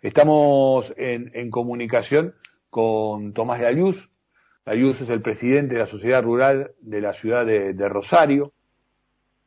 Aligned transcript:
Estamos 0.00 0.94
en, 0.96 1.50
comunicación 1.50 2.34
con 2.70 3.32
Tomás 3.32 3.60
Layuz. 3.60 4.08
Layuz 4.64 5.00
es 5.00 5.10
el 5.10 5.20
presidente 5.22 5.74
de 5.74 5.80
la 5.80 5.86
Sociedad 5.86 6.22
Rural 6.22 6.72
de 6.80 7.00
la 7.00 7.12
ciudad 7.14 7.44
de, 7.44 7.88
Rosario. 7.88 8.52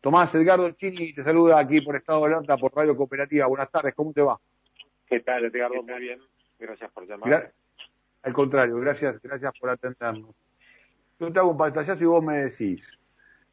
Tomás 0.02 0.34
Edgardo 0.36 0.70
Chini 0.72 1.14
te 1.14 1.24
saluda 1.24 1.58
aquí 1.58 1.79
por 1.79 1.96
Estado 1.96 2.20
de 2.22 2.34
Alerta, 2.34 2.58
por 2.58 2.76
Radio 2.76 2.98
Cooperativa. 2.98 3.46
Buenas 3.46 3.72
tardes, 3.72 3.96
¿cómo 3.96 4.12
te 4.12 4.22
va? 4.22 4.38
¿Qué 5.08 5.22
tal, 5.22 5.46
Edgardo? 5.46 5.84
Muy 5.84 6.00
bien. 6.01 6.19
Gracias 6.60 6.92
por 6.92 7.08
llamar. 7.08 7.54
al 8.24 8.33
contrario, 8.33 8.76
gracias, 8.78 9.22
gracias 9.22 9.54
por 9.58 9.70
atendernos. 9.70 10.36
Yo 11.18 11.31
te 11.31 11.40
hago 11.40 11.52
un 11.52 11.58
pantallazo 11.58 12.04
y 12.04 12.08
vos 12.08 12.24
me 12.24 12.44
decís. 12.44 12.86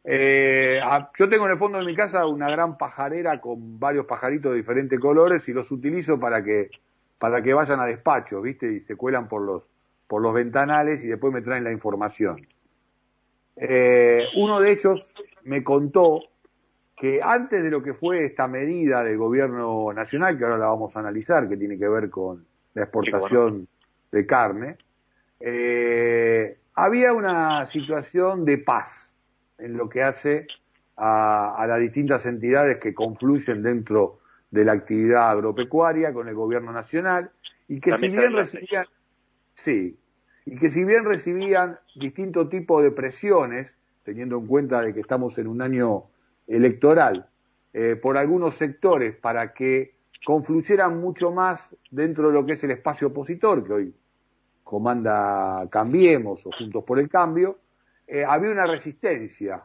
Eh, 0.03 0.81
yo 1.17 1.29
tengo 1.29 1.45
en 1.47 1.53
el 1.53 1.59
fondo 1.59 1.79
de 1.79 1.85
mi 1.85 1.95
casa 1.95 2.27
una 2.27 2.51
gran 2.51 2.77
pajarera 2.77 3.41
con 3.41 3.79
varios 3.79 4.07
pajaritos 4.07 4.51
de 4.51 4.59
diferentes 4.59 4.99
colores 4.99 5.49
y 5.49 5.53
los 5.53 5.71
utilizo 5.71 6.19
para 6.19 6.43
que 6.43 6.71
para 7.19 7.43
que 7.43 7.53
vayan 7.53 7.81
a 7.81 7.87
despacho, 7.87 8.41
¿viste? 8.41 8.73
Y 8.73 8.81
se 8.81 8.97
cuelan 8.97 9.29
por 9.29 9.43
los, 9.43 9.65
por 10.07 10.23
los 10.23 10.33
ventanales 10.33 11.03
y 11.05 11.09
después 11.09 11.33
me 11.33 11.43
traen 11.43 11.65
la 11.65 11.73
información. 11.73 12.47
Eh, 13.57 14.25
uno 14.37 14.61
de 14.61 14.73
ellos 14.73 15.13
me 15.45 15.65
contó 15.65 16.21
que 16.97 17.21
antes 17.23 17.63
de 17.63 17.71
lo 17.71 17.83
que 17.83 17.95
fue 17.95 18.25
esta 18.25 18.47
medida 18.47 19.03
del 19.03 19.19
gobierno 19.19 19.93
nacional, 19.93 20.39
que 20.39 20.45
ahora 20.45 20.59
la 20.59 20.67
vamos 20.67 20.97
a 20.97 21.01
analizar, 21.01 21.49
que 21.49 21.57
tiene 21.57 21.79
que 21.79 21.89
ver 21.89 22.11
con 22.11 22.45
la 22.75 22.83
exportación 22.83 23.69
de 24.11 24.27
carne, 24.27 24.77
eh, 25.41 26.59
había 26.75 27.13
una 27.13 27.67
situación 27.67 28.45
de 28.45 28.59
paz 28.59 28.93
en 29.59 29.77
lo 29.77 29.89
que 29.89 30.03
hace 30.03 30.47
a, 30.97 31.55
a 31.57 31.67
las 31.67 31.81
distintas 31.81 32.27
entidades 32.27 32.79
que 32.79 32.95
confluyen 32.95 33.63
dentro 33.63 34.21
de 34.51 34.65
la 34.65 34.73
actividad 34.73 35.31
agropecuaria 35.31 36.13
con 36.13 36.29
el 36.29 36.35
gobierno 36.35 36.73
nacional 36.73 37.31
y 37.69 37.81
que 37.81 37.95
si 37.95 38.09
bien 38.09 38.33
recibían 38.33 38.87
sí 39.57 39.99
y 40.47 40.57
que 40.57 40.71
si 40.71 40.85
bien 40.85 41.05
recibían 41.05 41.79
distintos 41.95 42.49
tipos 42.49 42.83
de 42.83 42.91
presiones 42.91 43.71
teniendo 44.05 44.39
en 44.39 44.47
cuenta 44.47 44.81
de 44.81 44.95
que 44.95 45.01
estamos 45.01 45.37
en 45.39 45.47
un 45.47 45.61
año 45.61 46.05
electoral 46.47 47.29
eh, 47.75 47.97
por 48.01 48.17
algunos 48.17 48.55
sectores 48.55 49.15
para 49.17 49.53
que 49.53 49.97
confluyeran 50.25 50.99
mucho 50.99 51.31
más 51.31 51.77
dentro 51.91 52.29
de 52.29 52.35
lo 52.35 52.47
que 52.47 52.55
es 52.55 52.65
el 52.65 52.71
espacio 52.71 53.09
opositor 53.09 53.67
que 53.67 53.73
hoy 53.73 53.95
comanda 54.69 55.67
Cambiemos 55.71 56.45
o 56.47 56.51
Juntos 56.53 56.85
por 56.85 56.99
el 56.99 57.09
Cambio, 57.09 57.59
eh, 58.07 58.23
había 58.23 58.51
una 58.51 58.67
resistencia. 58.67 59.63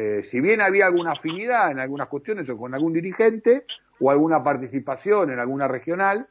Eh, 0.00 0.22
si 0.30 0.40
bien 0.40 0.60
había 0.60 0.86
alguna 0.86 1.10
afinidad 1.10 1.72
en 1.72 1.80
algunas 1.80 2.06
cuestiones 2.06 2.48
o 2.48 2.56
con 2.56 2.72
algún 2.72 2.92
dirigente, 2.92 3.64
o 3.98 4.12
alguna 4.12 4.44
participación 4.44 5.32
en 5.32 5.40
alguna 5.40 5.66
regional, 5.66 6.28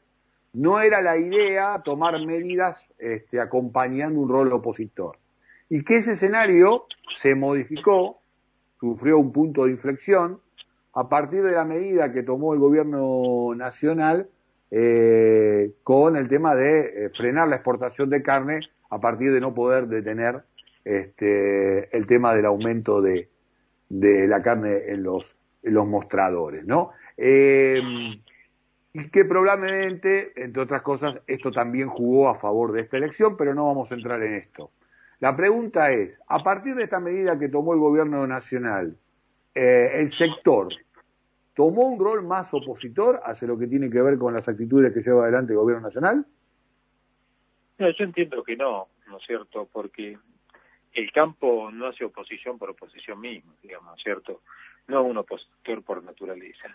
no 0.53 0.79
era 0.79 1.01
la 1.01 1.17
idea 1.17 1.81
tomar 1.83 2.17
medidas 2.25 2.77
este, 2.97 3.41
acompañando 3.41 4.21
un 4.21 4.29
rol 4.29 4.53
opositor. 4.53 5.17
Y 5.67 5.83
que 5.83 5.97
ese 5.97 6.13
escenario 6.13 6.85
se 7.17 7.35
modificó, 7.35 8.21
sufrió 8.79 9.17
un 9.17 9.33
punto 9.33 9.65
de 9.65 9.71
inflexión, 9.71 10.39
a 10.93 11.09
partir 11.09 11.43
de 11.43 11.51
la 11.51 11.65
medida 11.65 12.13
que 12.13 12.23
tomó 12.23 12.53
el 12.53 12.61
gobierno 12.61 13.53
nacional 13.53 14.29
eh, 14.71 15.73
con 15.83 16.15
el 16.15 16.29
tema 16.29 16.55
de 16.55 17.07
eh, 17.07 17.09
frenar 17.09 17.49
la 17.49 17.57
exportación 17.57 18.09
de 18.09 18.23
carne 18.23 18.61
a 18.89 19.01
partir 19.01 19.33
de 19.33 19.41
no 19.41 19.53
poder 19.53 19.87
detener 19.87 20.43
este, 20.85 21.93
el 21.95 22.07
tema 22.07 22.33
del 22.33 22.45
aumento 22.45 23.01
de, 23.01 23.27
de 23.89 24.27
la 24.27 24.41
carne 24.41 24.85
en 24.87 25.03
los, 25.03 25.35
mostradores, 25.63 26.65
¿no? 26.65 26.91
Eh, 27.17 27.81
y 28.93 29.09
que 29.09 29.25
probablemente, 29.25 30.31
entre 30.35 30.63
otras 30.63 30.81
cosas, 30.81 31.19
esto 31.27 31.51
también 31.51 31.89
jugó 31.89 32.29
a 32.29 32.39
favor 32.39 32.71
de 32.71 32.81
esta 32.81 32.97
elección, 32.97 33.35
pero 33.37 33.53
no 33.53 33.67
vamos 33.67 33.91
a 33.91 33.95
entrar 33.95 34.21
en 34.23 34.35
esto. 34.35 34.71
La 35.19 35.35
pregunta 35.35 35.91
es, 35.91 36.19
a 36.27 36.43
partir 36.43 36.75
de 36.75 36.83
esta 36.83 36.99
medida 36.99 37.37
que 37.37 37.49
tomó 37.49 37.73
el 37.73 37.79
gobierno 37.79 38.25
nacional, 38.25 38.95
eh, 39.53 39.91
el 39.95 40.09
sector 40.09 40.69
tomó 41.57 41.87
un 41.87 41.99
rol 41.99 42.23
más 42.23 42.53
opositor 42.53 43.19
hacia 43.25 43.47
lo 43.47 43.57
que 43.57 43.65
tiene 43.65 43.89
que 43.89 43.99
ver 43.99 44.19
con 44.19 44.31
las 44.31 44.47
actitudes 44.47 44.93
que 44.93 45.01
lleva 45.01 45.23
adelante 45.23 45.53
el 45.53 45.57
gobierno 45.57 45.87
nacional? 45.87 46.23
No, 47.79 47.89
yo 47.89 48.03
entiendo 48.03 48.43
que 48.43 48.55
no, 48.55 48.87
¿no 49.07 49.17
es 49.17 49.23
cierto? 49.25 49.67
Porque 49.71 50.19
el 50.97 51.11
campo 51.11 51.71
no 51.71 51.87
hace 51.87 52.05
oposición 52.05 52.57
por 52.57 52.71
oposición 52.71 53.19
misma, 53.19 53.53
digamos, 53.63 53.91
¿no 53.91 53.95
es 53.95 54.03
cierto? 54.03 54.41
No 54.87 55.01
es 55.01 55.09
un 55.09 55.17
opositor 55.17 55.83
por 55.83 56.03
naturaleza 56.03 56.73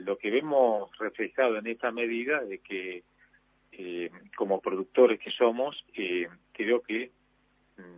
lo 0.00 0.16
que 0.18 0.30
vemos 0.30 0.90
reflejado 0.98 1.58
en 1.58 1.66
esta 1.66 1.90
medida 1.90 2.40
de 2.42 2.58
que 2.58 3.02
eh, 3.72 4.10
como 4.36 4.60
productores 4.60 5.20
que 5.20 5.30
somos, 5.30 5.84
eh, 5.94 6.28
creo 6.52 6.82
que 6.82 7.10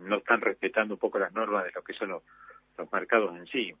no 0.01 0.17
están 0.17 0.41
respetando 0.41 0.95
un 0.95 0.99
poco 0.99 1.17
las 1.17 1.33
normas 1.33 1.63
de 1.63 1.71
lo 1.71 1.83
que 1.83 1.93
son 1.93 2.09
los, 2.09 2.23
mercados 2.91 3.35
en 3.37 3.45
sí. 3.47 3.73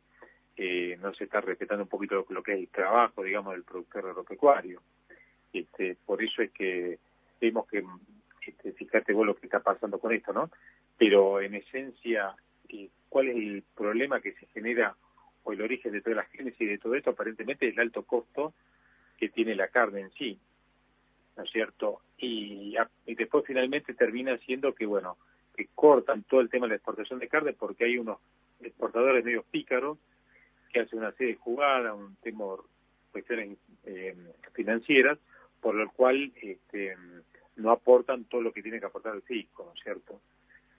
Eh, 0.55 0.97
no 1.01 1.13
se 1.13 1.23
está 1.23 1.41
respetando 1.41 1.83
un 1.83 1.89
poquito 1.89 2.23
lo, 2.29 2.43
que 2.43 2.53
es 2.53 2.59
el 2.59 2.67
trabajo, 2.67 3.23
digamos, 3.23 3.53
del 3.53 3.63
productor 3.63 4.05
agropecuario. 4.05 4.81
Este, 5.51 5.97
por 6.05 6.21
eso 6.21 6.43
es 6.43 6.51
que 6.51 6.99
vemos 7.39 7.67
que, 7.67 7.83
este, 8.45 8.73
fíjate 8.73 9.13
vos 9.13 9.25
lo 9.25 9.35
que 9.35 9.45
está 9.45 9.59
pasando 9.59 9.99
con 9.99 10.13
esto, 10.13 10.33
¿no? 10.33 10.49
Pero 10.97 11.41
en 11.41 11.55
esencia, 11.55 12.35
¿cuál 13.09 13.27
es 13.29 13.35
el 13.35 13.63
problema 13.75 14.21
que 14.21 14.33
se 14.33 14.47
genera 14.47 14.95
o 15.43 15.53
el 15.53 15.61
origen 15.61 15.91
de 15.91 16.01
toda 16.01 16.17
la 16.17 16.23
génesis 16.25 16.69
de 16.69 16.77
todo 16.77 16.95
esto 16.95 17.11
aparentemente 17.11 17.67
es 17.67 17.73
el 17.73 17.79
alto 17.79 18.03
costo 18.03 18.53
que 19.17 19.29
tiene 19.29 19.55
la 19.55 19.67
carne 19.67 20.01
en 20.01 20.11
sí, 20.11 20.39
¿no 21.37 21.43
es 21.43 21.51
cierto? 21.51 22.01
Y, 22.17 22.75
después 23.05 23.45
finalmente 23.45 23.93
termina 23.93 24.37
siendo 24.39 24.73
que, 24.73 24.85
bueno, 24.85 25.17
que 25.55 25.67
cortan 25.75 26.23
todo 26.23 26.41
el 26.41 26.49
tema 26.49 26.65
de 26.65 26.71
la 26.71 26.75
exportación 26.75 27.19
de 27.19 27.27
carne 27.27 27.53
porque 27.53 27.85
hay 27.85 27.97
unos 27.97 28.19
exportadores 28.61 29.23
medio 29.25 29.43
pícaros 29.43 29.97
que 30.71 30.81
hacen 30.81 30.99
una 30.99 31.11
serie 31.13 31.33
de 31.33 31.39
jugadas, 31.39 31.93
un 31.95 32.15
temor, 32.17 32.63
cuestiones 33.11 33.57
eh, 33.85 34.15
financieras, 34.53 35.19
por 35.59 35.75
lo 35.75 35.89
cual 35.91 36.31
este, 36.41 36.95
no 37.61 37.71
aportan 37.71 38.25
todo 38.25 38.41
lo 38.41 38.51
que 38.51 38.61
tiene 38.61 38.79
que 38.79 38.85
aportar 38.85 39.15
el 39.15 39.21
fisco, 39.21 39.65
¿no 39.65 39.73
es 39.73 39.83
cierto? 39.83 40.21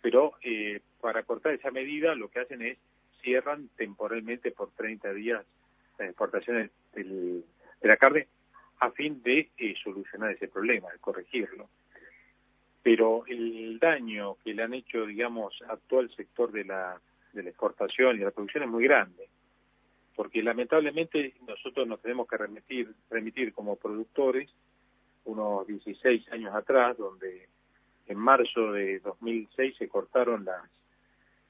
Pero 0.01 0.35
eh, 0.43 0.81
para 1.01 1.23
cortar 1.23 1.55
esa 1.55 1.71
medida 1.71 2.15
lo 2.15 2.29
que 2.29 2.41
hacen 2.41 2.63
es 2.63 2.79
cierran 3.23 3.69
temporalmente 3.77 4.51
por 4.51 4.71
30 4.73 5.13
días 5.15 5.45
las 5.99 6.09
exportaciones 6.09 6.71
de 6.93 7.43
la 7.83 7.97
carne 7.97 8.27
a 8.81 8.91
fin 8.91 9.23
de 9.23 9.51
eh, 9.57 9.75
solucionar 9.83 10.33
ese 10.33 10.49
problema, 10.49 10.91
de 10.91 10.99
corregirlo. 10.99 11.69
Pero 12.83 13.25
el 13.29 13.79
daño 13.79 14.37
que 14.43 14.55
le 14.55 14.65
han 14.65 14.75
hecho, 14.75 15.07
digamos, 15.07 15.57
a 15.69 15.77
todo 15.77 16.01
el 16.01 16.15
sector 16.17 16.51
de 16.51 16.65
la, 16.65 17.01
de 17.33 17.45
la 17.45 17.51
exportación 17.51 18.17
y 18.17 18.19
de 18.19 18.25
la 18.25 18.33
producción 18.33 18.65
es 18.65 18.69
muy 18.69 18.83
grande, 18.83 19.29
porque 20.17 20.43
lamentablemente 20.43 21.35
nosotros 21.47 21.87
nos 21.87 22.03
tenemos 22.03 22.27
que 22.27 22.37
remitir, 22.37 22.93
remitir 23.09 23.53
como 23.53 23.77
productores 23.77 24.51
unos 25.25 25.67
16 25.67 26.33
años 26.33 26.55
atrás, 26.55 26.97
donde 26.97 27.49
en 28.07 28.19
marzo 28.19 28.73
de 28.73 28.99
2006 29.01 29.77
se 29.79 29.89
cortaron 29.89 30.45
las 30.45 30.63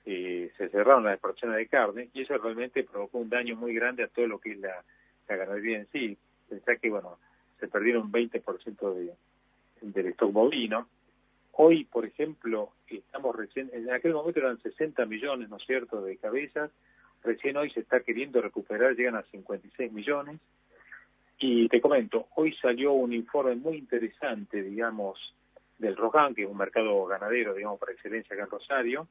eh, 0.04 0.50
se 0.56 0.68
cerraron 0.68 1.04
las 1.04 1.14
exportaciones 1.14 1.58
de 1.58 1.68
carne 1.68 2.08
y 2.12 2.22
eso 2.22 2.36
realmente 2.36 2.82
provocó 2.82 3.18
un 3.18 3.28
daño 3.28 3.54
muy 3.54 3.72
grande 3.72 4.02
a 4.02 4.08
todo 4.08 4.26
lo 4.26 4.40
que 4.40 4.52
es 4.52 4.58
la, 4.58 4.82
ganadería 5.28 5.78
en 5.78 5.86
sí. 5.92 6.18
Pensá 6.48 6.76
que, 6.76 6.90
bueno, 6.90 7.18
se 7.58 7.68
perdieron 7.68 8.02
un 8.02 8.12
20% 8.12 8.94
de, 8.94 9.14
del 9.80 10.06
stock 10.08 10.32
bovino. 10.32 10.88
Hoy, 11.52 11.84
por 11.84 12.04
ejemplo, 12.04 12.72
estamos 12.88 13.34
recién, 13.36 13.70
en 13.72 13.90
aquel 13.92 14.12
momento 14.12 14.40
eran 14.40 14.60
60 14.60 15.06
millones, 15.06 15.48
¿no 15.48 15.58
cierto?, 15.60 16.02
de 16.02 16.16
cabezas. 16.16 16.70
Recién 17.22 17.56
hoy 17.56 17.70
se 17.70 17.80
está 17.80 18.00
queriendo 18.00 18.42
recuperar, 18.42 18.94
llegan 18.94 19.14
a 19.14 19.22
56 19.22 19.92
millones. 19.92 20.40
Y 21.44 21.68
te 21.68 21.80
comento, 21.80 22.28
hoy 22.36 22.54
salió 22.62 22.92
un 22.92 23.12
informe 23.12 23.56
muy 23.56 23.76
interesante, 23.76 24.62
digamos, 24.62 25.18
del 25.76 25.96
Rojan, 25.96 26.36
que 26.36 26.44
es 26.44 26.48
un 26.48 26.56
mercado 26.56 27.04
ganadero, 27.06 27.54
digamos, 27.54 27.80
por 27.80 27.90
excelencia 27.90 28.34
acá 28.34 28.44
en 28.44 28.50
Rosario, 28.50 29.08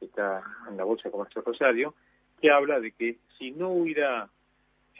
está 0.00 0.42
en 0.68 0.76
la 0.76 0.82
Bolsa 0.82 1.04
de 1.04 1.12
Comercio 1.12 1.40
Rosario, 1.40 1.94
que 2.40 2.50
habla 2.50 2.80
de 2.80 2.90
que 2.90 3.18
si 3.38 3.52
no 3.52 3.68
hubiera, 3.68 4.28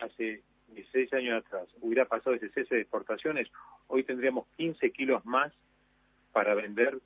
hace 0.01 0.43
16 0.69 1.13
años 1.15 1.45
atrás, 1.45 1.67
hubiera 1.81 2.05
pasado 2.05 2.37
ese 2.37 2.49
cese 2.51 2.77
de 2.77 2.83
exportaciones, 2.83 3.49
hoy 3.89 4.05
tendríamos 4.05 4.47
15 4.57 4.93
kilos 4.93 5.27
más 5.27 5.53
para 6.33 6.55
vender 6.55 6.97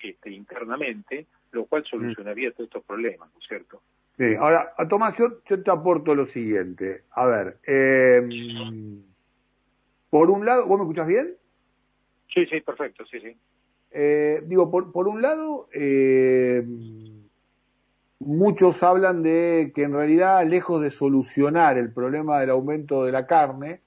este, 0.00 0.30
internamente, 0.32 1.26
lo 1.52 1.66
cual 1.66 1.84
solucionaría 1.84 2.50
todos 2.50 2.66
estos 2.66 2.82
problemas, 2.82 3.32
¿no 3.32 3.38
es 3.38 3.46
cierto? 3.46 3.80
Sí, 4.18 4.34
ahora, 4.34 4.74
a 4.76 4.88
Tomás, 4.88 5.16
yo, 5.16 5.38
te 5.38 5.70
aporto 5.70 6.16
lo 6.16 6.26
siguiente. 6.26 7.04
A 7.12 7.26
ver, 7.26 7.58
em, 7.64 9.04
por 10.10 10.30
un 10.30 10.44
lado, 10.44 10.66
¿vos 10.66 10.78
me 10.78 10.84
escuchás 10.84 11.06
bien? 11.06 11.36
Sí, 12.34 12.46
sí, 12.46 12.60
perfecto, 12.60 13.04
sí, 13.06 13.20
sí. 13.20 13.36
Eh, 13.92 14.42
digo, 14.46 14.70
por, 14.70 14.92
por 14.92 15.08
un 15.08 15.22
lado, 15.22 15.68
eh, 15.72 16.64
muchos 18.20 18.82
hablan 18.82 19.22
de 19.22 19.72
que 19.74 19.84
en 19.84 19.92
realidad, 19.92 20.46
lejos 20.46 20.80
de 20.82 20.90
solucionar 20.90 21.78
el 21.78 21.92
problema 21.92 22.40
del 22.40 22.50
aumento 22.50 23.04
de 23.04 23.12
la 23.12 23.26
carne, 23.26 23.80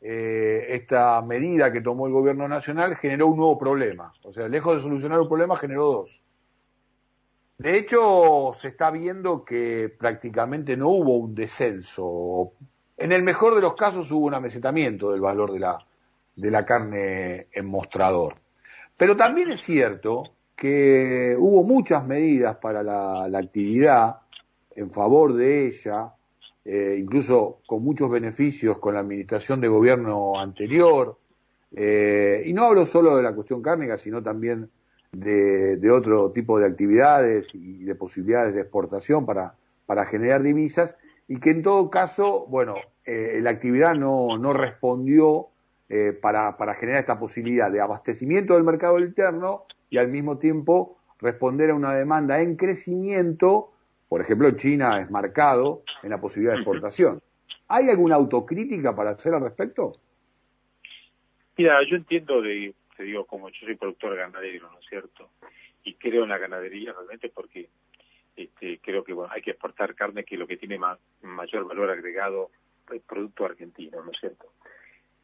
eh, 0.00 0.66
esta 0.70 1.22
medida 1.22 1.72
que 1.72 1.80
tomó 1.80 2.08
el 2.08 2.12
gobierno 2.12 2.48
nacional 2.48 2.96
generó 2.96 3.28
un 3.28 3.36
nuevo 3.36 3.58
problema. 3.58 4.12
O 4.24 4.32
sea, 4.32 4.48
lejos 4.48 4.74
de 4.76 4.82
solucionar 4.82 5.20
un 5.20 5.28
problema, 5.28 5.56
generó 5.56 5.84
dos. 5.84 6.24
De 7.58 7.78
hecho, 7.78 8.52
se 8.54 8.68
está 8.68 8.90
viendo 8.90 9.44
que 9.44 9.94
prácticamente 9.96 10.76
no 10.76 10.88
hubo 10.88 11.16
un 11.18 11.34
descenso. 11.36 12.52
En 13.02 13.10
el 13.10 13.24
mejor 13.24 13.56
de 13.56 13.60
los 13.60 13.74
casos 13.74 14.12
hubo 14.12 14.26
un 14.26 14.34
amesetamiento 14.34 15.10
del 15.10 15.20
valor 15.20 15.50
de 15.50 15.58
la, 15.58 15.76
de 16.36 16.50
la 16.52 16.64
carne 16.64 17.48
en 17.50 17.66
mostrador. 17.66 18.36
Pero 18.96 19.16
también 19.16 19.50
es 19.50 19.60
cierto 19.60 20.34
que 20.54 21.34
hubo 21.36 21.64
muchas 21.64 22.06
medidas 22.06 22.58
para 22.58 22.84
la, 22.84 23.24
actividad 23.36 24.18
en 24.76 24.92
favor 24.92 25.34
de 25.34 25.66
ella, 25.66 26.12
eh, 26.64 26.96
incluso 26.96 27.58
con 27.66 27.82
muchos 27.82 28.08
beneficios 28.08 28.78
con 28.78 28.94
la 28.94 29.00
administración 29.00 29.60
de 29.60 29.66
gobierno 29.66 30.38
anterior. 30.38 31.18
Eh, 31.74 32.44
y 32.46 32.52
no 32.52 32.66
hablo 32.66 32.86
solo 32.86 33.16
de 33.16 33.24
la 33.24 33.34
cuestión 33.34 33.60
cárnica, 33.62 33.96
sino 33.96 34.22
también 34.22 34.70
de, 35.10 35.90
otro 35.90 36.30
tipo 36.30 36.56
de 36.60 36.66
actividades 36.66 37.48
y 37.52 37.82
de 37.82 37.96
posibilidades 37.96 38.54
de 38.54 38.60
exportación 38.60 39.26
para, 39.26 39.56
para 39.86 40.06
generar 40.06 40.40
divisas, 40.44 40.94
y 41.26 41.40
que 41.40 41.50
en 41.50 41.64
todo 41.64 41.90
caso, 41.90 42.46
bueno, 42.46 42.76
eh, 43.04 43.40
la 43.42 43.50
actividad 43.50 43.94
no, 43.94 44.38
no 44.38 44.52
respondió 44.52 45.48
eh, 45.88 46.12
para, 46.12 46.56
para 46.56 46.74
generar 46.74 47.00
esta 47.00 47.18
posibilidad 47.18 47.70
de 47.70 47.80
abastecimiento 47.80 48.54
del 48.54 48.64
mercado 48.64 48.98
interno 48.98 49.64
y 49.90 49.98
al 49.98 50.08
mismo 50.08 50.38
tiempo 50.38 50.98
responder 51.18 51.70
a 51.70 51.74
una 51.74 51.94
demanda 51.94 52.40
en 52.40 52.56
crecimiento, 52.56 53.72
por 54.08 54.20
ejemplo, 54.20 54.50
China 54.52 55.00
es 55.00 55.10
marcado 55.10 55.82
en 56.02 56.10
la 56.10 56.20
posibilidad 56.20 56.54
de 56.54 56.60
exportación. 56.60 57.20
¿Hay 57.68 57.88
alguna 57.88 58.16
autocrítica 58.16 58.94
para 58.94 59.10
hacer 59.10 59.34
al 59.34 59.42
respecto? 59.42 59.92
Mira, 61.56 61.78
yo 61.88 61.96
entiendo 61.96 62.40
de, 62.40 62.74
te 62.96 63.02
digo, 63.04 63.24
como 63.24 63.48
yo 63.50 63.66
soy 63.66 63.76
productor 63.76 64.16
ganadero, 64.16 64.70
¿no 64.70 64.78
es 64.78 64.86
cierto? 64.88 65.30
Y 65.84 65.94
creo 65.94 66.22
en 66.22 66.30
la 66.30 66.38
ganadería 66.38 66.92
realmente 66.92 67.28
porque 67.28 67.68
este, 68.36 68.78
creo 68.78 69.04
que 69.04 69.12
bueno, 69.12 69.32
hay 69.32 69.42
que 69.42 69.50
exportar 69.50 69.94
carne 69.94 70.24
que 70.24 70.36
es 70.36 70.38
lo 70.38 70.46
que 70.46 70.56
tiene 70.56 70.78
mayor 71.22 71.66
valor 71.66 71.90
agregado 71.90 72.50
producto 73.00 73.44
argentino, 73.44 74.02
¿no 74.02 74.10
es 74.10 74.18
cierto? 74.20 74.52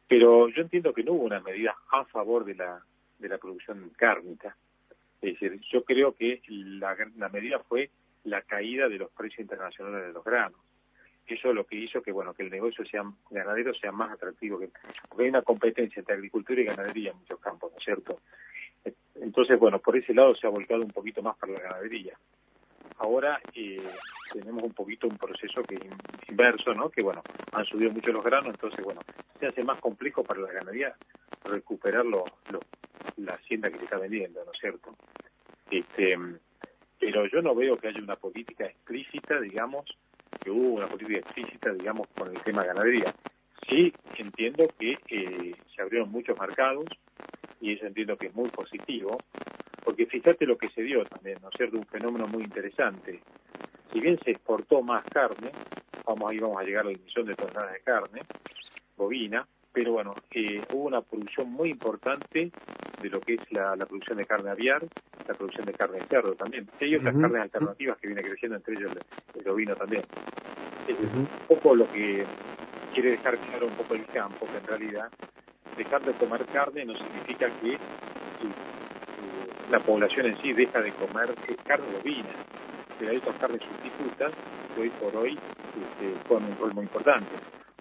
Pero 0.07 0.49
yo 0.49 0.61
entiendo 0.61 0.93
que 0.93 1.03
no 1.03 1.13
hubo 1.13 1.25
una 1.25 1.39
medida 1.39 1.75
a 1.91 2.05
favor 2.05 2.45
de 2.45 2.55
la, 2.55 2.83
de 3.19 3.29
la 3.29 3.37
producción 3.37 3.91
cárnica. 3.95 4.55
Es 5.21 5.33
decir, 5.33 5.59
yo 5.71 5.83
creo 5.83 6.13
que 6.15 6.41
la, 6.47 6.95
la 7.17 7.29
medida 7.29 7.59
fue 7.59 7.89
la 8.23 8.41
caída 8.41 8.87
de 8.87 8.97
los 8.97 9.11
precios 9.11 9.41
internacionales 9.41 10.07
de 10.07 10.13
los 10.13 10.23
granos. 10.23 10.59
Eso 11.27 11.49
es 11.49 11.55
lo 11.55 11.65
que 11.65 11.75
hizo 11.75 12.01
que 12.01 12.11
bueno 12.11 12.33
que 12.33 12.43
el 12.43 12.49
negocio 12.49 12.83
sea 12.85 13.03
ganadero 13.29 13.73
sea 13.75 13.91
más 13.91 14.11
atractivo, 14.11 14.59
que, 14.59 14.69
porque 15.07 15.23
hay 15.23 15.29
una 15.29 15.43
competencia 15.43 15.99
entre 15.99 16.15
agricultura 16.15 16.59
y 16.59 16.65
ganadería 16.65 17.11
en 17.11 17.17
muchos 17.17 17.39
campos, 17.39 17.71
¿no 17.71 17.77
es 17.77 17.83
cierto? 17.83 18.19
Entonces, 19.15 19.59
bueno, 19.59 19.79
por 19.79 19.95
ese 19.95 20.13
lado 20.13 20.33
se 20.35 20.47
ha 20.47 20.49
volcado 20.49 20.81
un 20.81 20.91
poquito 20.91 21.21
más 21.21 21.37
para 21.37 21.53
la 21.53 21.59
ganadería. 21.59 22.17
Ahora 22.99 23.39
eh, 23.53 23.81
tenemos 24.33 24.63
un 24.63 24.73
poquito 24.73 25.07
un 25.07 25.17
proceso 25.17 25.63
que 25.63 25.79
inverso, 26.27 26.73
¿no? 26.73 26.89
Que 26.89 27.01
bueno, 27.01 27.23
han 27.53 27.65
subido 27.65 27.91
mucho 27.91 28.11
los 28.11 28.23
granos, 28.23 28.49
entonces 28.49 28.83
bueno, 28.83 29.01
se 29.39 29.47
hace 29.47 29.63
más 29.63 29.79
complejo 29.79 30.23
para 30.23 30.41
la 30.41 30.51
ganadería 30.51 30.95
recuperar 31.45 32.05
lo, 32.05 32.25
la 33.17 33.33
hacienda 33.33 33.69
que 33.69 33.77
se 33.77 33.85
está 33.85 33.97
vendiendo, 33.97 34.43
¿no 34.43 34.51
es 34.51 34.59
cierto? 34.59 34.95
Este, 35.71 36.17
pero 36.99 37.25
yo 37.27 37.41
no 37.41 37.55
veo 37.55 37.77
que 37.77 37.87
haya 37.87 38.01
una 38.01 38.17
política 38.17 38.65
explícita, 38.65 39.39
digamos, 39.39 39.85
que 40.41 40.51
hubo 40.51 40.75
una 40.75 40.87
política 40.87 41.19
explícita, 41.19 41.71
digamos, 41.71 42.07
con 42.17 42.35
el 42.35 42.41
tema 42.43 42.65
ganadería. 42.65 43.15
Sí 43.69 43.93
entiendo 44.17 44.67
que 44.77 44.97
eh, 45.07 45.55
se 45.73 45.81
abrieron 45.81 46.11
muchos 46.11 46.37
mercados 46.37 46.85
y 47.61 47.73
eso 47.73 47.85
entiendo 47.85 48.17
que 48.17 48.27
es 48.27 48.35
muy 48.35 48.49
positivo, 48.49 49.17
porque 49.83 50.05
fíjate 50.05 50.45
lo 50.45 50.57
que 50.57 50.69
se 50.69 50.81
dio 50.81 51.03
también, 51.05 51.37
¿no 51.41 51.49
es 51.49 51.55
cierto? 51.55 51.77
Un 51.77 51.85
fenómeno 51.85 52.27
muy 52.27 52.43
interesante. 52.43 53.21
Si 53.91 53.99
bien 53.99 54.19
se 54.23 54.31
exportó 54.31 54.81
más 54.81 55.03
carne, 55.05 55.51
vamos 56.05 56.29
ahí 56.29 56.39
vamos 56.39 56.59
a 56.61 56.63
llegar 56.63 56.81
a 56.81 56.89
la 56.89 56.95
emisión 56.95 57.25
de 57.25 57.35
toneladas 57.35 57.73
de 57.73 57.79
carne 57.81 58.21
bovina, 58.97 59.47
pero 59.71 59.93
bueno, 59.93 60.13
eh, 60.31 60.61
hubo 60.73 60.87
una 60.87 61.01
producción 61.01 61.51
muy 61.51 61.69
importante 61.69 62.51
de 63.01 63.09
lo 63.09 63.21
que 63.21 63.35
es 63.35 63.51
la, 63.51 63.75
producción 63.77 64.17
de 64.17 64.25
carne 64.25 64.49
aviar, 64.49 64.85
la 65.27 65.33
producción 65.33 65.65
de 65.65 65.73
carne 65.73 65.99
de 65.99 66.05
cerdo 66.07 66.33
también. 66.35 66.67
Hay 66.81 66.95
otras 66.95 67.15
carnes 67.15 67.41
alternativas 67.41 67.97
que 67.97 68.07
viene 68.07 68.21
creciendo, 68.21 68.57
entre 68.57 68.73
ellos 68.75 68.91
el, 69.35 69.49
ovino 69.49 69.75
también. 69.75 70.03
Es 70.87 70.97
un 70.99 71.27
poco 71.47 71.75
lo 71.75 71.89
que 71.91 72.25
quiere 72.93 73.11
dejar 73.11 73.37
claro 73.37 73.67
un 73.67 73.75
poco 73.75 73.93
el 73.93 74.05
campo, 74.07 74.45
que 74.47 74.57
en 74.57 74.67
realidad 74.67 75.09
dejar 75.77 76.01
de 76.03 76.13
comer 76.13 76.45
carne 76.47 76.83
no 76.83 76.95
significa 76.97 77.47
que 77.61 77.77
la 79.69 79.79
población 79.79 80.25
en 80.25 80.41
sí 80.41 80.53
deja 80.53 80.81
de 80.81 80.91
comer 80.93 81.33
carne 81.65 81.85
bovina, 81.97 82.29
pero 82.97 83.11
hay 83.11 83.17
otras 83.17 83.35
carnes 83.37 83.61
sustitutas 83.61 84.31
que 84.75 84.81
hoy 84.81 84.89
por 84.89 85.15
hoy 85.15 85.31
este, 85.31 86.27
juegan 86.27 86.49
un 86.49 86.57
rol 86.57 86.73
muy 86.73 86.83
importante, 86.83 87.29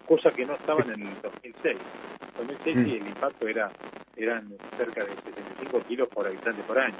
cosa 0.06 0.30
que 0.30 0.44
no 0.44 0.54
estaban 0.54 0.90
en 0.90 1.06
el 1.06 1.22
2006. 1.22 1.78
En 2.40 2.46
2006 2.46 2.76
mm. 2.76 2.80
el 2.80 3.08
impacto 3.08 3.48
era 3.48 3.70
eran 4.16 4.48
cerca 4.76 5.04
de 5.04 5.10
75 5.14 5.80
kilos 5.86 6.08
por 6.08 6.26
habitante 6.26 6.60
por 6.64 6.78
año. 6.78 6.96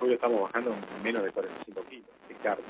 Hoy 0.00 0.08
lo 0.08 0.14
estamos 0.14 0.40
bajando 0.42 0.72
en 0.72 1.02
menos 1.02 1.22
de 1.22 1.30
45 1.30 1.80
kilos 1.88 2.06
de 2.28 2.34
carne. 2.36 2.64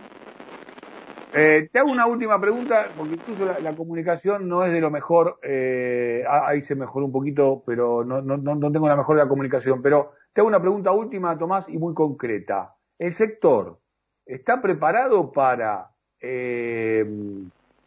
Eh, 1.35 1.69
te 1.73 1.79
hago 1.79 1.91
una 1.91 2.07
última 2.07 2.41
pregunta, 2.41 2.89
porque 2.97 3.15
incluso 3.15 3.45
la, 3.45 3.75
comunicación 3.75 4.49
no 4.49 4.65
es 4.65 4.73
de 4.73 4.81
lo 4.81 4.91
mejor, 4.91 5.39
eh, 5.43 6.25
ahí 6.29 6.63
se 6.63 6.75
mejoró 6.75 7.07
un 7.07 7.13
poquito, 7.13 7.63
pero 7.67 8.05
no, 8.05 8.21
no, 8.21 8.37
no 8.37 8.73
tengo 8.73 8.89
la 8.89 8.97
mejor 8.97 9.17
de 9.17 9.23
la 9.23 9.29
comunicación. 9.29 9.83
Pero 9.83 10.13
te 10.37 10.43
hago 10.43 10.49
una 10.49 10.61
pregunta 10.61 10.93
última, 10.93 11.39
Tomás, 11.39 11.67
y 11.67 11.79
muy 11.79 11.95
concreta. 11.95 12.75
¿El 12.99 13.15
sector 13.15 13.79
está 14.27 14.61
preparado 14.61 15.33
para 15.33 15.89
eh, 16.21 17.07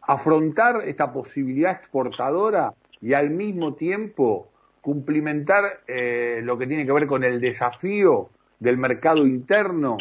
afrontar 0.02 0.82
esta 0.88 1.14
posibilidad 1.14 1.74
exportadora 1.74 2.74
y 3.02 3.14
al 3.14 3.30
mismo 3.30 3.76
tiempo 3.76 4.48
cumplimentar 4.82 5.82
eh, 5.86 6.42
lo 6.44 6.58
que 6.58 6.66
tiene 6.66 6.88
que 6.88 6.92
ver 6.92 7.06
con 7.06 7.24
el 7.24 7.40
desafío 7.40 8.32
del 8.58 8.80
mercado 8.80 9.28
interno, 9.28 10.00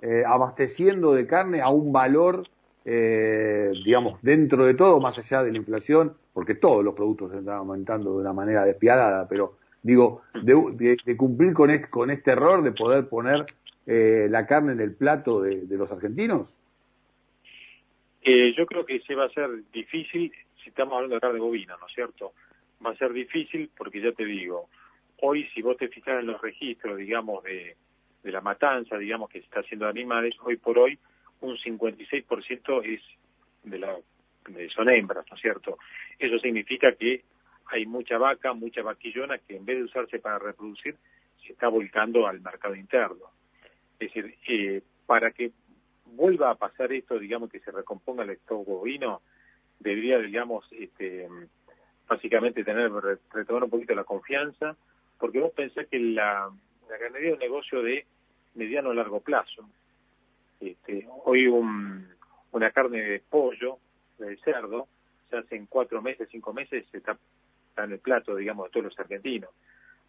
eh, 0.00 0.22
abasteciendo 0.24 1.14
de 1.14 1.26
carne 1.26 1.60
a 1.62 1.70
un 1.70 1.92
valor 1.92 2.44
eh, 2.84 3.72
digamos, 3.84 4.20
dentro 4.22 4.64
de 4.64 4.74
todo, 4.74 5.00
más 5.00 5.18
allá 5.18 5.42
de 5.42 5.50
la 5.50 5.58
inflación, 5.58 6.14
porque 6.32 6.54
todos 6.54 6.84
los 6.84 6.94
productos 6.94 7.32
se 7.32 7.40
están 7.40 7.56
aumentando 7.56 8.12
de 8.12 8.20
una 8.20 8.32
manera 8.32 8.64
despiadada, 8.64 9.26
pero 9.28 9.56
digo, 9.88 10.20
de, 10.34 11.16
cumplir 11.16 11.54
con, 11.54 11.70
con 11.88 12.10
este 12.10 12.32
error 12.32 12.62
de 12.62 12.72
poder 12.72 13.08
poner 13.08 13.46
eh, 13.86 14.26
la 14.28 14.46
carne 14.46 14.72
en 14.72 14.80
el 14.80 14.94
plato 14.94 15.40
de, 15.40 15.64
los 15.70 15.90
argentinos? 15.90 16.60
Eh, 18.20 18.52
yo 18.54 18.66
creo 18.66 18.84
que 18.84 19.00
se 19.00 19.14
va 19.14 19.24
a 19.24 19.30
ser 19.30 19.48
difícil 19.72 20.30
si 20.62 20.68
estamos 20.68 20.94
hablando 20.94 21.14
de 21.14 21.20
carne 21.22 21.40
bovina, 21.40 21.74
¿no 21.80 21.86
es 21.86 21.94
cierto? 21.94 22.32
Va 22.84 22.90
a 22.90 22.96
ser 22.96 23.14
difícil 23.14 23.70
porque 23.74 24.02
ya 24.02 24.12
te 24.12 24.26
digo, 24.26 24.68
hoy 25.22 25.48
si 25.54 25.62
vos 25.62 25.78
te 25.78 25.88
fijas 25.88 26.20
en 26.20 26.26
los 26.26 26.42
registros, 26.42 26.98
digamos, 26.98 27.42
de, 27.44 27.74
de 28.22 28.30
la 28.30 28.42
matanza, 28.42 28.98
digamos, 28.98 29.30
que 29.30 29.38
se 29.38 29.46
está 29.46 29.60
haciendo 29.60 29.86
de 29.86 29.92
animales, 29.92 30.34
hoy 30.42 30.58
por 30.58 30.78
hoy 30.78 30.98
un 31.40 31.56
56% 31.56 32.84
es 32.84 33.00
de 33.64 33.78
la 33.78 33.96
son 34.74 34.88
hembras, 34.88 35.24
¿no 35.30 35.36
es 35.36 35.42
cierto? 35.42 35.78
Eso 36.18 36.38
significa 36.38 36.92
que 36.92 37.22
hay 37.68 37.86
mucha 37.86 38.18
vaca, 38.18 38.52
mucha 38.52 38.82
vaquillona 38.82 39.38
que 39.38 39.56
en 39.56 39.64
vez 39.64 39.78
de 39.78 39.84
usarse 39.84 40.18
para 40.18 40.38
reproducir, 40.38 40.96
se 41.44 41.52
está 41.52 41.68
volcando 41.68 42.26
al 42.26 42.40
mercado 42.40 42.74
interno. 42.74 43.30
Es 43.98 44.12
decir, 44.12 44.34
eh, 44.48 44.82
para 45.06 45.30
que 45.30 45.52
vuelva 46.06 46.50
a 46.50 46.54
pasar 46.54 46.92
esto, 46.92 47.18
digamos, 47.18 47.50
que 47.50 47.60
se 47.60 47.70
recomponga 47.70 48.24
el 48.24 48.30
stock 48.30 48.66
bovino, 48.66 49.22
debería, 49.78 50.18
digamos, 50.18 50.66
este, 50.72 51.28
básicamente 52.08 52.64
tener, 52.64 52.90
retomar 53.32 53.64
un 53.64 53.70
poquito 53.70 53.94
la 53.94 54.04
confianza, 54.04 54.76
porque 55.18 55.40
vos 55.40 55.52
pensás 55.52 55.86
que 55.88 55.98
la, 55.98 56.50
la 56.88 56.96
ganadería 56.96 57.30
es 57.30 57.34
un 57.34 57.40
negocio 57.40 57.82
de 57.82 58.06
mediano 58.54 58.90
a 58.90 58.94
largo 58.94 59.20
plazo. 59.20 59.68
Este, 60.60 61.06
hoy 61.24 61.46
un, 61.46 62.08
una 62.52 62.70
carne 62.70 63.00
de 63.00 63.20
pollo, 63.20 63.78
de 64.18 64.36
cerdo, 64.38 64.88
se 65.30 65.36
hace 65.36 65.56
en 65.56 65.66
cuatro 65.66 66.02
meses, 66.02 66.28
cinco 66.30 66.52
meses, 66.52 66.86
se 66.90 66.98
está, 66.98 67.18
en 67.84 67.92
el 67.92 67.98
plato, 67.98 68.36
digamos, 68.36 68.66
de 68.66 68.70
todos 68.70 68.84
los 68.86 68.98
argentinos. 68.98 69.50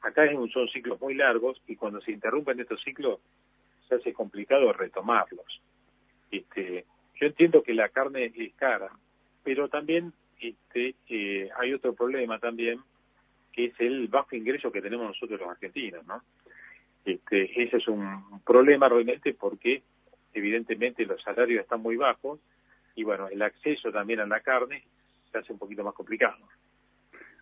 Acá 0.01 0.29
son 0.31 0.69
ciclos 0.69 0.99
muy 1.01 1.13
largos 1.13 1.61
y 1.67 1.75
cuando 1.75 2.01
se 2.01 2.11
interrumpen 2.11 2.59
estos 2.59 2.81
ciclos 2.81 3.19
se 3.87 3.95
hace 3.95 4.13
complicado 4.13 4.71
retomarlos. 4.71 5.61
Este, 6.31 6.85
yo 7.15 7.27
entiendo 7.27 7.63
que 7.63 7.73
la 7.73 7.89
carne 7.89 8.31
es 8.35 8.53
cara, 8.55 8.89
pero 9.43 9.67
también 9.67 10.13
este, 10.39 10.95
eh, 11.09 11.49
hay 11.57 11.73
otro 11.73 11.93
problema 11.93 12.39
también, 12.39 12.79
que 13.51 13.65
es 13.65 13.73
el 13.79 14.07
bajo 14.07 14.35
ingreso 14.35 14.71
que 14.71 14.81
tenemos 14.81 15.07
nosotros 15.07 15.39
los 15.39 15.49
argentinos, 15.49 16.05
¿no? 16.05 16.21
Este, 17.03 17.61
ese 17.63 17.77
es 17.77 17.87
un 17.87 18.41
problema 18.45 18.87
realmente 18.87 19.33
porque 19.33 19.81
evidentemente 20.33 21.05
los 21.05 21.21
salarios 21.21 21.61
están 21.61 21.81
muy 21.81 21.97
bajos 21.97 22.39
y 22.95 23.03
bueno, 23.03 23.27
el 23.27 23.41
acceso 23.41 23.91
también 23.91 24.19
a 24.19 24.25
la 24.25 24.41
carne 24.41 24.83
se 25.31 25.37
hace 25.37 25.53
un 25.53 25.59
poquito 25.59 25.83
más 25.83 25.93
complicado. 25.93 26.37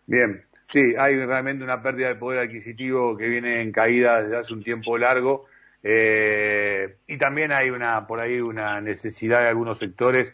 Bien, 0.08 0.48
Sí, 0.72 0.96
hay 0.98 1.16
realmente 1.26 1.64
una 1.64 1.82
pérdida 1.82 2.10
de 2.10 2.16
poder 2.16 2.40
adquisitivo 2.40 3.16
que 3.16 3.30
viene 3.30 3.62
en 3.62 3.72
caída 3.72 4.22
desde 4.22 4.38
hace 4.38 4.54
un 4.54 4.64
tiempo 4.64 4.98
largo 4.98 5.46
eh, 5.82 6.98
y 7.08 7.18
también 7.18 7.54
hay 7.54 7.70
una 7.70 8.06
por 8.06 8.20
ahí 8.20 8.42
una 8.42 8.82
necesidad 8.82 9.40
de 9.42 9.48
algunos 9.48 9.78
sectores 9.78 10.34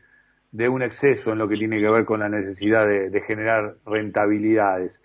de 0.52 0.70
un 0.70 0.82
exceso 0.82 1.32
en 1.32 1.38
lo 1.38 1.48
que 1.48 1.58
tiene 1.58 1.80
que 1.80 1.90
ver 1.90 2.06
con 2.06 2.22
la 2.22 2.30
necesidad 2.30 2.88
de, 2.88 3.22
generar 3.22 3.76
rentabilidades. 3.86 5.00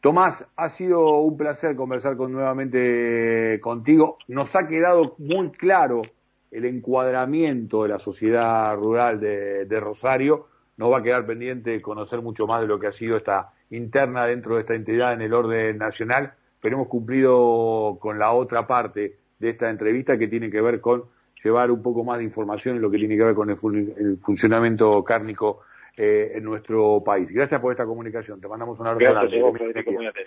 Tomás, 0.00 0.44
ha 0.56 0.68
sido 0.68 1.18
un 1.20 1.36
placer 1.36 1.76
conversar 1.76 2.16
con, 2.16 2.32
nuevamente 2.32 3.60
contigo. 3.60 4.18
Nos 4.28 4.54
ha 4.56 4.66
quedado 4.66 5.14
muy 5.18 5.50
claro 5.52 6.02
el 6.50 6.64
encuadramiento 6.64 7.84
de 7.84 7.88
la 7.90 7.98
sociedad 7.98 8.74
rural 8.76 9.20
de, 9.20 9.66
de 9.66 9.80
Rosario. 9.80 10.48
Nos 10.76 10.92
va 10.92 10.98
a 10.98 11.02
quedar 11.02 11.26
pendiente 11.26 11.80
conocer 11.80 12.20
mucho 12.20 12.46
más 12.46 12.60
de 12.60 12.66
lo 12.66 12.78
que 12.78 12.88
ha 12.88 12.92
sido 12.92 13.16
esta 13.16 13.52
interna 13.70 14.26
dentro 14.26 14.54
de 14.54 14.62
esta 14.62 14.74
entidad 14.74 15.12
en 15.12 15.22
el 15.22 15.32
orden 15.32 15.78
nacional, 15.78 16.34
pero 16.60 16.76
hemos 16.76 16.88
cumplido 16.88 17.98
con 18.00 18.18
la 18.18 18.32
otra 18.32 18.66
parte 18.66 19.16
de 19.38 19.50
esta 19.50 19.70
entrevista 19.70 20.18
que 20.18 20.28
tiene 20.28 20.50
que 20.50 20.60
ver 20.60 20.80
con 20.80 21.04
llevar 21.42 21.70
un 21.70 21.82
poco 21.82 22.04
más 22.04 22.18
de 22.18 22.24
información 22.24 22.76
en 22.76 22.82
lo 22.82 22.90
que 22.90 22.98
tiene 22.98 23.16
que 23.16 23.24
ver 23.24 23.34
con 23.34 23.50
el, 23.50 24.18
funcionamiento 24.18 25.04
cárnico 25.04 25.60
eh, 25.96 26.32
en 26.34 26.44
nuestro 26.44 27.02
país. 27.04 27.28
Gracias 27.30 27.60
por 27.60 27.72
esta 27.72 27.84
comunicación. 27.84 28.40
Te 28.40 28.48
mandamos 28.48 28.80
un 28.80 28.86
abrazo. 28.86 29.12
Gracias, 29.12 29.42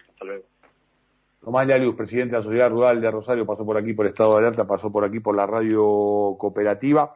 Hasta 0.10 0.26
luego. 0.26 0.46
Tomás 1.42 1.68
Luz, 1.80 1.96
presidente 1.96 2.32
de 2.32 2.38
la 2.40 2.44
Sociedad 2.44 2.70
Rural 2.70 3.00
de 3.00 3.10
Rosario, 3.10 3.46
pasó 3.46 3.66
por 3.66 3.78
aquí 3.78 3.94
por 3.94 4.06
Estado 4.06 4.34
de 4.34 4.40
Alerta, 4.40 4.68
pasó 4.68 4.92
por 4.92 5.06
aquí 5.06 5.20
por 5.20 5.36
la 5.36 5.48
radio 5.48 6.36
cooperativa. 6.38 7.16